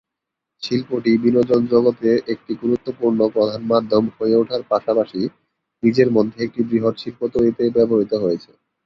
শিল্পটি 0.63 1.11
বিনোদন 1.23 1.61
জগতের 1.71 2.17
একটি 2.33 2.51
গুরুত্বপূর্ণ 2.61 3.19
প্রধান 3.33 3.61
মাধ্যম 3.71 4.03
হয়ে 4.15 4.35
ওঠার 4.37 4.61
পাশাপাশি 4.71 5.21
নিজের 5.83 6.09
মধ্যে 6.15 6.37
একটি 6.43 6.61
বৃহত 6.69 6.95
শিল্প 7.01 7.21
তৈরিতে 7.33 7.63
ব্যবহৃত 7.75 8.13
হয়েছে। 8.23 8.51